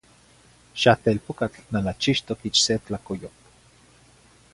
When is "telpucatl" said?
1.03-1.59